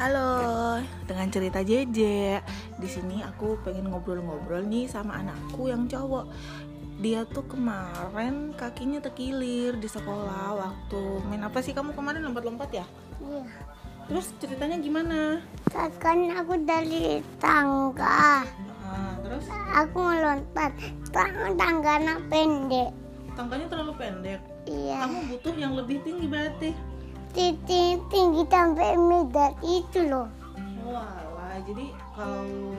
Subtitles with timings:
[0.00, 2.40] Halo, dengan cerita Jeje.
[2.80, 6.24] Di sini aku pengen ngobrol-ngobrol nih sama anakku yang cowok.
[7.04, 12.88] Dia tuh kemarin kakinya terkilir di sekolah waktu main apa sih kamu kemarin lompat-lompat ya?
[13.20, 13.44] Iya.
[14.08, 15.44] Terus ceritanya gimana?
[15.68, 18.48] Saat kan aku dari tangga,
[18.80, 20.80] Nah, terus aku ngelompat.
[21.12, 22.88] Tang tangganya pendek.
[23.36, 24.40] tangganya terlalu pendek.
[24.64, 25.04] Iya.
[25.04, 26.72] Kamu butuh yang lebih tinggi berarti.
[27.30, 30.26] Titik tinggi sampai medan itu loh.
[30.82, 32.74] Walah, jadi kalau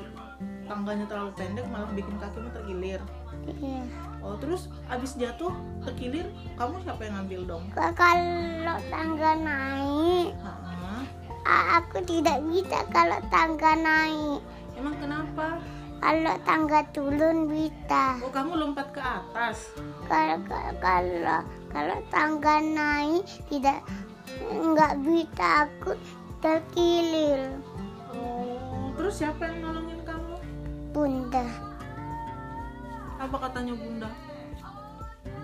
[0.68, 3.02] tangganya terlalu pendek malah bikin kakimu terkilir.
[3.48, 3.84] Iya.
[4.22, 5.50] Oh, terus abis jatuh
[5.82, 7.64] terkilir, kamu siapa yang ngambil dong?
[7.74, 11.02] Ka- Kalau tangga naik, Hah?
[11.42, 14.40] a- aku tidak bisa kalau tangga naik.
[14.76, 15.58] Emang kenapa?
[16.02, 18.18] Kalau tangga turun bisa.
[18.20, 19.70] Oh, kamu lompat ke atas.
[20.06, 21.40] Kalau kalau kalau,
[21.70, 23.86] kalau tangga naik tidak
[24.50, 25.94] nggak bisa aku
[26.42, 27.54] terkilir.
[28.12, 30.36] Oh, terus siapa yang nolongin kamu?
[30.92, 31.46] Bunda,
[33.22, 34.10] Apa katanya bunda?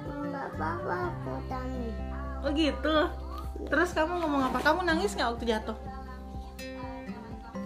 [0.08, 1.98] nggak apa-apa aku tanggung.
[2.42, 2.95] Oh gitu.
[3.68, 4.59] Terus kamu ngomong apa?
[4.62, 5.78] Kamu nangis nggak waktu jatuh?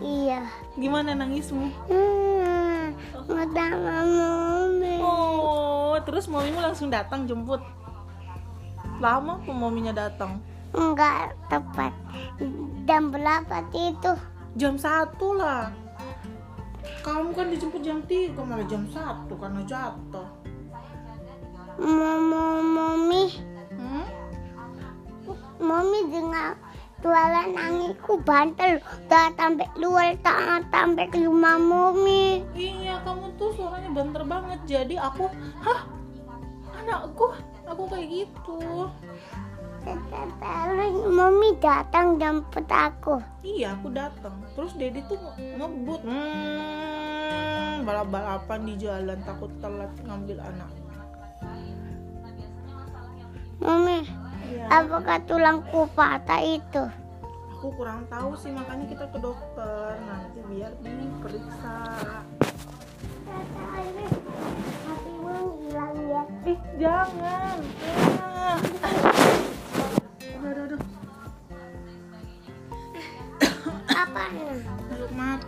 [0.02, 0.42] Iya.
[0.80, 1.70] Gimana nangismu?
[1.86, 2.98] Hmm,
[3.30, 3.46] sama
[3.78, 4.98] mami.
[4.98, 7.62] Oh, terus mamimu langsung datang jemput.
[8.98, 10.42] Lama tuh maminya datang.
[10.72, 11.92] Enggak tepat.
[12.88, 14.14] Jam berapa itu?
[14.56, 15.72] Jam satu lah.
[17.02, 20.28] Kamu kan dijemput jam 3, malah jam 1 karena jatuh.
[21.82, 23.42] Mama, mami,
[23.74, 24.06] Hmm?
[25.58, 26.54] mami dengan
[27.02, 32.46] jualan nangiku bantal udah sampai luar tak sampai ke rumah mami.
[32.54, 34.60] Iya, kamu tuh suaranya banter banget.
[34.70, 35.26] Jadi aku,
[35.66, 35.82] hah?
[36.78, 37.34] Anakku,
[37.66, 38.90] aku kayak gitu.
[39.82, 43.18] Terus mami datang jemput aku.
[43.42, 44.38] Iya, aku datang.
[44.54, 45.18] Terus Dedi tuh
[45.58, 50.70] ngebut, hmm, balap-balapan di jalan takut telat ngambil anak.
[53.62, 54.06] Mami,
[54.50, 54.66] Iya.
[54.70, 56.84] apakah tulangku patah itu?
[57.58, 61.81] Aku kurang tahu sih, makanya kita ke dokter nanti biar diperiksa.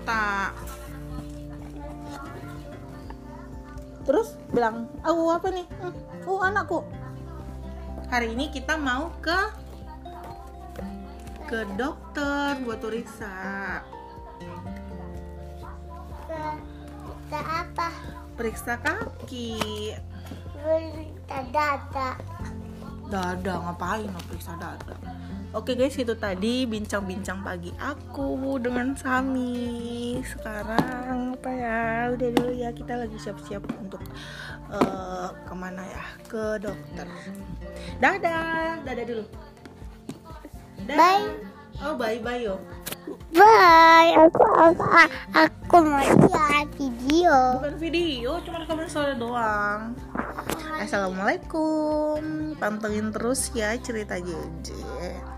[0.04, 0.52] Mata.
[4.04, 5.66] Terus bilang, aku apa nih?
[5.80, 6.84] Hmm, Oh, anakku.
[8.12, 9.40] Hari ini kita mau ke
[11.48, 13.84] ke dokter buat periksa.
[16.28, 16.40] Ke,
[17.28, 17.90] ke apa?
[18.40, 19.60] Periksa kaki.
[20.64, 22.10] Berita data.
[23.14, 24.98] Dada, ngapain mau periksa dada?
[25.54, 30.18] Oke guys, itu tadi bincang-bincang pagi aku dengan Sami.
[30.26, 32.10] Sekarang apa ya?
[32.10, 34.02] Udah dulu ya, kita lagi siap-siap untuk
[34.74, 36.04] eh, ke mana ya?
[36.26, 37.06] Ke dokter.
[38.02, 39.26] Dadah, dadah dulu.
[40.90, 40.98] Dadah.
[40.98, 41.30] Bye.
[41.86, 42.58] Oh bye bye yo.
[43.30, 44.26] Bye.
[44.26, 44.86] Aku aku,
[45.38, 47.62] aku mau lihat video.
[47.62, 49.94] Bukan video, cuma rekaman suara doang.
[50.78, 52.54] Assalamualaikum.
[52.58, 55.33] Pantengin terus ya cerita JJ.